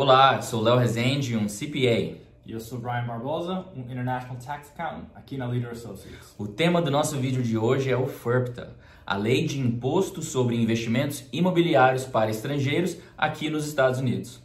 Olá, 0.00 0.40
sou 0.40 0.62
Léo 0.62 0.76
Rezende, 0.76 1.36
um 1.36 1.46
CPA. 1.46 2.16
E 2.46 2.52
eu 2.52 2.60
sou 2.60 2.78
Brian 2.78 3.04
Barbosa, 3.04 3.64
um 3.74 3.80
International 3.80 4.36
Tax 4.36 4.70
Accountant 4.70 5.08
aqui 5.12 5.36
na 5.36 5.44
Leader 5.44 5.72
Associates. 5.72 6.36
O 6.38 6.46
tema 6.46 6.80
do 6.80 6.88
nosso 6.88 7.18
vídeo 7.18 7.42
de 7.42 7.58
hoje 7.58 7.90
é 7.90 7.96
o 7.96 8.06
FIRPTA, 8.06 8.76
a 9.04 9.16
Lei 9.16 9.44
de 9.44 9.58
Imposto 9.58 10.22
sobre 10.22 10.54
Investimentos 10.54 11.24
Imobiliários 11.32 12.04
para 12.04 12.30
Estrangeiros 12.30 12.96
aqui 13.16 13.50
nos 13.50 13.66
Estados 13.66 13.98
Unidos. 13.98 14.40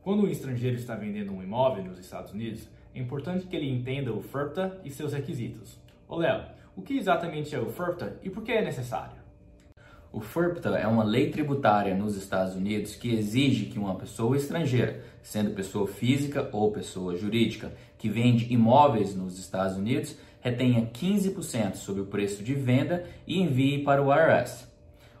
Quando 0.00 0.22
um 0.22 0.28
estrangeiro 0.28 0.76
está 0.76 0.94
vendendo 0.94 1.30
um 1.30 1.42
imóvel 1.42 1.84
nos 1.84 1.98
Estados 1.98 2.32
Unidos, 2.32 2.66
é 2.94 3.00
importante 3.00 3.46
que 3.46 3.56
ele 3.56 3.68
entenda 3.68 4.12
o 4.12 4.22
FIRPTA 4.22 4.80
e 4.84 4.90
seus 4.90 5.12
requisitos. 5.12 5.76
Ô 6.08 6.16
Léo, 6.16 6.44
o 6.76 6.82
que 6.82 6.96
exatamente 6.96 7.54
é 7.54 7.58
o 7.58 7.66
FIRPTA 7.66 8.18
e 8.22 8.30
por 8.30 8.44
que 8.44 8.52
é 8.52 8.62
necessário? 8.62 9.24
O 10.12 10.20
FIRPTA 10.20 10.68
é 10.76 10.86
uma 10.86 11.02
lei 11.02 11.28
tributária 11.28 11.92
nos 11.92 12.16
Estados 12.16 12.54
Unidos 12.54 12.94
que 12.94 13.12
exige 13.12 13.66
que 13.66 13.80
uma 13.80 13.96
pessoa 13.96 14.36
estrangeira, 14.36 15.02
sendo 15.22 15.50
pessoa 15.50 15.88
física 15.88 16.48
ou 16.52 16.70
pessoa 16.70 17.16
jurídica, 17.16 17.72
que 17.98 18.08
vende 18.08 18.52
imóveis 18.52 19.16
nos 19.16 19.40
Estados 19.40 19.76
Unidos, 19.76 20.16
retenha 20.40 20.88
15% 20.94 21.74
sobre 21.74 22.02
o 22.02 22.06
preço 22.06 22.44
de 22.44 22.54
venda 22.54 23.04
e 23.26 23.40
envie 23.40 23.82
para 23.82 24.00
o 24.00 24.14
IRS. 24.14 24.68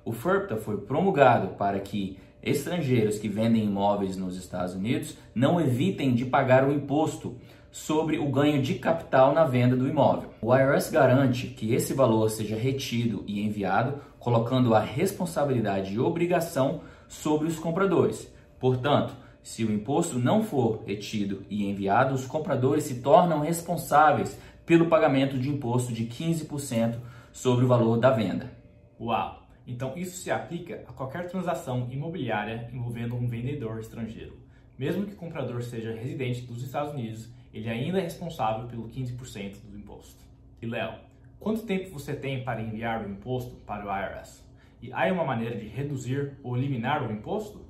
O 0.04 0.12
FIRPTA 0.12 0.56
foi 0.58 0.76
promulgado 0.76 1.56
para 1.56 1.80
que 1.80 2.18
estrangeiros 2.40 3.18
que 3.18 3.28
vendem 3.28 3.64
imóveis 3.64 4.16
nos 4.16 4.36
Estados 4.36 4.74
Unidos 4.74 5.16
não 5.34 5.60
evitem 5.60 6.14
de 6.14 6.26
pagar 6.26 6.68
o 6.68 6.72
imposto 6.72 7.36
sobre 7.74 8.20
o 8.20 8.28
ganho 8.28 8.62
de 8.62 8.76
capital 8.76 9.34
na 9.34 9.44
venda 9.44 9.74
do 9.74 9.88
imóvel. 9.88 10.30
O 10.40 10.54
IRS 10.54 10.92
garante 10.92 11.48
que 11.48 11.74
esse 11.74 11.92
valor 11.92 12.30
seja 12.30 12.54
retido 12.54 13.24
e 13.26 13.44
enviado, 13.44 14.00
colocando 14.20 14.76
a 14.76 14.78
responsabilidade 14.78 15.92
e 15.92 15.98
obrigação 15.98 16.82
sobre 17.08 17.48
os 17.48 17.58
compradores. 17.58 18.32
Portanto, 18.60 19.12
se 19.42 19.64
o 19.64 19.72
imposto 19.72 20.20
não 20.20 20.44
for 20.44 20.84
retido 20.86 21.42
e 21.50 21.68
enviado, 21.68 22.14
os 22.14 22.24
compradores 22.24 22.84
se 22.84 23.00
tornam 23.00 23.40
responsáveis 23.40 24.38
pelo 24.64 24.86
pagamento 24.86 25.36
de 25.36 25.50
imposto 25.50 25.92
de 25.92 26.04
15% 26.04 26.94
sobre 27.32 27.64
o 27.64 27.68
valor 27.68 27.98
da 27.98 28.10
venda. 28.10 28.52
Uau! 29.00 29.42
Então, 29.66 29.94
isso 29.96 30.18
se 30.18 30.30
aplica 30.30 30.84
a 30.86 30.92
qualquer 30.92 31.26
transação 31.26 31.88
imobiliária 31.90 32.70
envolvendo 32.72 33.16
um 33.16 33.26
vendedor 33.26 33.80
estrangeiro. 33.80 34.38
Mesmo 34.78 35.06
que 35.06 35.14
o 35.14 35.16
comprador 35.16 35.60
seja 35.64 35.92
residente 35.92 36.42
dos 36.42 36.62
Estados 36.62 36.92
Unidos, 36.92 37.34
ele 37.54 37.70
ainda 37.70 38.00
é 38.00 38.02
responsável 38.02 38.66
pelo 38.66 38.88
15% 38.88 39.58
do 39.70 39.78
imposto. 39.78 40.18
E 40.60 40.66
Léo, 40.66 40.94
quanto 41.38 41.62
tempo 41.62 41.88
você 41.88 42.12
tem 42.12 42.42
para 42.42 42.60
enviar 42.60 43.06
o 43.06 43.08
imposto 43.08 43.54
para 43.64 43.86
o 43.86 43.96
IRS? 43.96 44.42
E 44.82 44.92
há 44.92 45.10
uma 45.12 45.24
maneira 45.24 45.56
de 45.56 45.68
reduzir 45.68 46.32
ou 46.42 46.56
eliminar 46.56 47.08
o 47.08 47.12
imposto? 47.12 47.64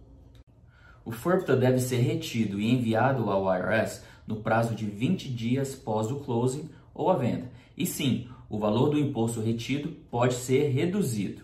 O 1.05 1.13
FIRPTA 1.13 1.55
deve 1.55 1.79
ser 1.81 1.99
retido 1.99 2.59
e 2.59 2.73
enviado 2.73 3.31
ao 3.31 3.45
IRS 3.55 4.03
no 4.27 4.37
prazo 4.37 4.75
de 4.75 4.87
20 4.87 5.29
dias 5.29 5.75
pós 5.75 6.11
o 6.11 6.21
closing 6.21 6.71
ou 6.95 7.11
a 7.11 7.17
venda. 7.17 7.51
E 7.77 7.85
sim, 7.85 8.27
o 8.49 8.59
valor 8.59 8.89
do 8.89 8.99
imposto 8.99 9.43
retido 9.43 9.91
pode 10.11 10.33
ser 10.33 10.69
reduzido. 10.69 11.43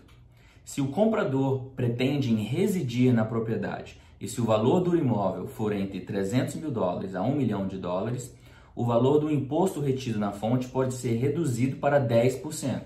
Se 0.65 0.81
o 0.81 0.87
comprador 0.87 1.65
pretende 1.75 2.33
residir 2.33 3.13
na 3.13 3.23
propriedade 3.23 3.99
e 4.21 4.27
se 4.27 4.39
o 4.39 4.45
valor 4.45 4.81
do 4.81 4.95
imóvel 4.95 5.47
for 5.47 5.73
entre 5.73 5.99
300 5.99 6.55
mil 6.55 6.69
dólares 6.69 7.15
a 7.15 7.23
1 7.23 7.35
milhão 7.35 7.67
de 7.67 7.79
dólares, 7.79 8.31
o 8.75 8.85
valor 8.85 9.19
do 9.19 9.31
imposto 9.31 9.81
retido 9.81 10.19
na 10.19 10.31
fonte 10.31 10.67
pode 10.67 10.93
ser 10.93 11.15
reduzido 11.15 11.77
para 11.77 11.99
10%. 11.99 12.83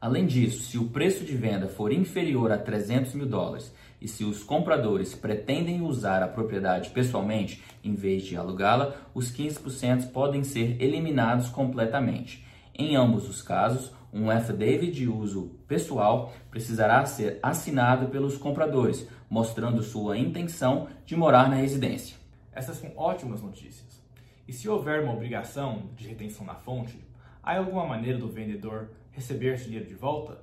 Além 0.00 0.26
disso, 0.26 0.62
se 0.62 0.78
o 0.78 0.88
preço 0.88 1.24
de 1.24 1.36
venda 1.36 1.66
for 1.66 1.92
inferior 1.92 2.52
a 2.52 2.56
300 2.56 3.14
mil 3.14 3.26
dólares 3.26 3.74
e 4.00 4.06
se 4.06 4.24
os 4.24 4.42
compradores 4.42 5.12
pretendem 5.12 5.82
usar 5.82 6.22
a 6.22 6.28
propriedade 6.28 6.88
pessoalmente 6.90 7.62
em 7.84 7.94
vez 7.94 8.22
de 8.22 8.36
alugá-la, 8.36 8.94
os 9.12 9.30
15% 9.30 10.10
podem 10.12 10.44
ser 10.44 10.80
eliminados 10.80 11.50
completamente. 11.50 12.46
Em 12.74 12.96
ambos 12.96 13.28
os 13.28 13.42
casos, 13.42 13.92
um 14.12 14.30
affidavit 14.30 14.90
de 14.90 15.08
uso 15.08 15.52
pessoal 15.68 16.32
precisará 16.50 17.04
ser 17.06 17.38
assinado 17.42 18.08
pelos 18.08 18.36
compradores, 18.36 19.06
mostrando 19.28 19.82
sua 19.82 20.18
intenção 20.18 20.88
de 21.06 21.16
morar 21.16 21.48
na 21.48 21.56
residência. 21.56 22.16
Essas 22.52 22.78
são 22.78 22.92
ótimas 22.96 23.40
notícias. 23.40 24.02
E 24.46 24.52
se 24.52 24.68
houver 24.68 25.02
uma 25.02 25.12
obrigação 25.12 25.90
de 25.94 26.08
retenção 26.08 26.44
na 26.44 26.56
fonte, 26.56 26.98
há 27.42 27.56
alguma 27.56 27.86
maneira 27.86 28.18
do 28.18 28.28
vendedor 28.28 28.90
receber 29.12 29.54
esse 29.54 29.64
dinheiro 29.64 29.86
de 29.86 29.94
volta? 29.94 30.38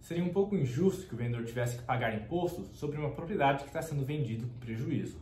Seria 0.00 0.24
um 0.24 0.32
pouco 0.32 0.56
injusto 0.56 1.06
que 1.06 1.14
o 1.14 1.16
vendedor 1.16 1.44
tivesse 1.44 1.76
que 1.76 1.84
pagar 1.84 2.12
impostos 2.12 2.66
sobre 2.74 2.98
uma 2.98 3.10
propriedade 3.10 3.62
que 3.62 3.68
está 3.68 3.80
sendo 3.80 4.04
vendida 4.04 4.44
com 4.44 4.58
prejuízo. 4.58 5.16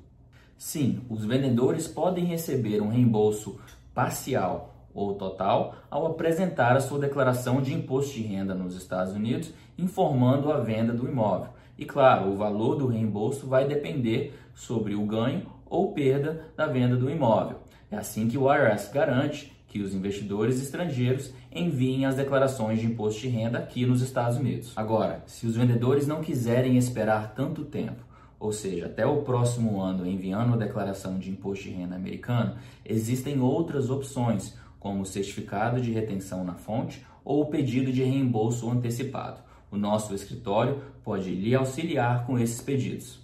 Sim, 0.56 1.02
os 1.10 1.24
vendedores 1.24 1.86
podem 1.86 2.24
receber 2.24 2.80
um 2.80 2.88
reembolso 2.88 3.60
parcial 3.94 4.79
ou 4.94 5.14
total 5.14 5.76
ao 5.90 6.06
apresentar 6.06 6.76
a 6.76 6.80
sua 6.80 6.98
declaração 6.98 7.60
de 7.60 7.72
imposto 7.74 8.14
de 8.14 8.22
renda 8.22 8.54
nos 8.54 8.76
Estados 8.76 9.14
Unidos, 9.14 9.52
informando 9.78 10.52
a 10.52 10.58
venda 10.58 10.92
do 10.92 11.08
imóvel. 11.08 11.48
E 11.78 11.84
claro, 11.84 12.30
o 12.30 12.36
valor 12.36 12.76
do 12.76 12.86
reembolso 12.86 13.46
vai 13.46 13.66
depender 13.66 14.38
sobre 14.54 14.94
o 14.94 15.06
ganho 15.06 15.46
ou 15.64 15.92
perda 15.92 16.44
da 16.56 16.66
venda 16.66 16.96
do 16.96 17.08
imóvel. 17.08 17.58
É 17.90 17.96
assim 17.96 18.28
que 18.28 18.36
o 18.36 18.52
IRS 18.52 18.92
garante 18.92 19.52
que 19.70 19.80
os 19.80 19.94
investidores 19.94 20.60
estrangeiros 20.60 21.32
enviem 21.50 22.04
as 22.04 22.16
declarações 22.16 22.80
de 22.80 22.86
imposto 22.86 23.20
de 23.20 23.28
renda 23.28 23.58
aqui 23.58 23.86
nos 23.86 24.02
Estados 24.02 24.36
Unidos. 24.36 24.72
Agora, 24.76 25.22
se 25.26 25.46
os 25.46 25.56
vendedores 25.56 26.06
não 26.06 26.20
quiserem 26.20 26.76
esperar 26.76 27.34
tanto 27.34 27.64
tempo, 27.64 28.04
ou 28.38 28.52
seja, 28.52 28.86
até 28.86 29.06
o 29.06 29.22
próximo 29.22 29.80
ano 29.80 30.06
enviando 30.06 30.54
a 30.54 30.56
declaração 30.56 31.18
de 31.18 31.30
imposto 31.30 31.64
de 31.64 31.70
renda 31.70 31.94
americano, 31.94 32.56
existem 32.84 33.40
outras 33.40 33.90
opções, 33.90 34.56
como 34.80 35.02
o 35.02 35.06
certificado 35.06 35.80
de 35.80 35.92
retenção 35.92 36.42
na 36.42 36.54
fonte 36.54 37.06
ou 37.24 37.42
o 37.42 37.46
pedido 37.46 37.92
de 37.92 38.02
reembolso 38.02 38.68
antecipado. 38.68 39.40
O 39.70 39.76
nosso 39.76 40.12
escritório 40.14 40.82
pode 41.04 41.32
lhe 41.32 41.54
auxiliar 41.54 42.26
com 42.26 42.36
esses 42.36 42.60
pedidos. 42.60 43.20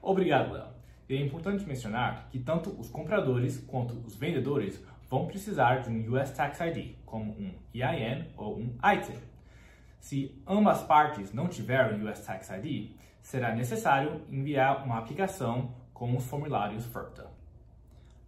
Obrigado, 0.00 0.52
Léo. 0.52 0.68
E 1.08 1.16
é 1.16 1.20
importante 1.20 1.66
mencionar 1.66 2.28
que 2.30 2.38
tanto 2.38 2.70
os 2.78 2.88
compradores 2.88 3.58
quanto 3.66 3.94
os 4.06 4.14
vendedores 4.14 4.80
vão 5.08 5.26
precisar 5.26 5.78
de 5.78 5.88
um 5.88 6.14
US 6.14 6.30
Tax 6.30 6.60
ID, 6.60 6.94
como 7.04 7.32
um 7.32 7.50
EIN 7.74 8.26
ou 8.36 8.58
um 8.58 8.76
ITIN. 8.84 9.18
Se 9.98 10.40
ambas 10.46 10.82
partes 10.82 11.32
não 11.32 11.48
tiverem 11.48 12.06
US 12.06 12.20
Tax 12.20 12.50
ID, 12.50 12.90
será 13.20 13.54
necessário 13.54 14.20
enviar 14.30 14.84
uma 14.84 14.98
aplicação 14.98 15.74
com 15.92 16.14
os 16.16 16.24
formulários 16.24 16.86
FIRPTA. 16.86 17.26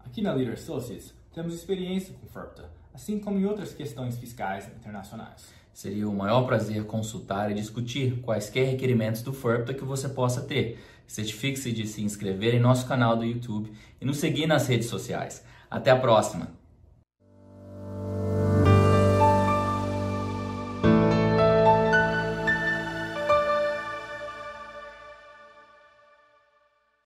Aqui 0.01 0.23
na 0.23 0.33
Leader 0.33 0.55
Associates, 0.55 1.15
temos 1.33 1.55
experiência 1.55 2.15
com 2.15 2.27
FIRPTA, 2.27 2.71
assim 2.93 3.19
como 3.19 3.39
em 3.39 3.45
outras 3.45 3.73
questões 3.73 4.19
fiscais 4.19 4.67
internacionais. 4.69 5.49
Seria 5.73 6.09
o 6.09 6.15
maior 6.15 6.43
prazer 6.43 6.85
consultar 6.85 7.51
e 7.51 7.55
discutir 7.55 8.21
quaisquer 8.23 8.67
requerimentos 8.67 9.23
do 9.23 9.33
FIRPTA 9.33 9.75
que 9.75 9.85
você 9.85 10.09
possa 10.09 10.43
ter. 10.43 10.79
Certifique-se 11.07 11.73
de 11.73 11.87
se 11.87 12.03
inscrever 12.03 12.55
em 12.55 12.61
nosso 12.61 12.87
canal 12.87 13.17
do 13.17 13.25
YouTube 13.25 13.73
e 14.01 14.05
nos 14.05 14.19
seguir 14.19 14.47
nas 14.47 14.67
redes 14.67 14.89
sociais. 14.89 15.45
Até 15.71 15.91
a 15.91 15.97
próxima! 15.97 16.60